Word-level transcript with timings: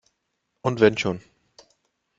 Und 0.63 0.79
wenn 0.79 0.97
schon! 0.97 1.21